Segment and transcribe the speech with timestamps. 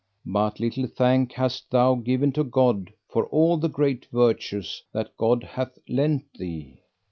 [0.25, 5.43] But little thank hast thou given to God for all the great virtues that God
[5.43, 6.79] hath lent thee.